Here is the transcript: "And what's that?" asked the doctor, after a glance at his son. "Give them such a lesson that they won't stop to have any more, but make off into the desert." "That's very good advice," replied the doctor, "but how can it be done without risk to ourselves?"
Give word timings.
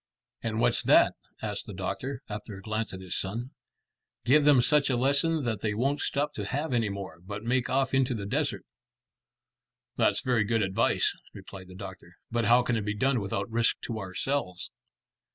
"And 0.41 0.59
what's 0.59 0.81
that?" 0.81 1.13
asked 1.43 1.67
the 1.67 1.75
doctor, 1.75 2.23
after 2.27 2.57
a 2.57 2.61
glance 2.63 2.91
at 2.91 3.01
his 3.01 3.15
son. 3.15 3.51
"Give 4.25 4.45
them 4.45 4.59
such 4.59 4.89
a 4.89 4.97
lesson 4.97 5.43
that 5.43 5.61
they 5.61 5.75
won't 5.75 6.01
stop 6.01 6.33
to 6.33 6.45
have 6.45 6.73
any 6.73 6.89
more, 6.89 7.19
but 7.21 7.43
make 7.43 7.69
off 7.69 7.93
into 7.93 8.15
the 8.15 8.25
desert." 8.25 8.65
"That's 9.97 10.21
very 10.23 10.43
good 10.43 10.63
advice," 10.63 11.13
replied 11.35 11.67
the 11.67 11.75
doctor, 11.75 12.13
"but 12.31 12.45
how 12.45 12.63
can 12.63 12.77
it 12.77 12.81
be 12.83 12.95
done 12.95 13.19
without 13.19 13.47
risk 13.51 13.79
to 13.81 13.99
ourselves?" 13.99 14.71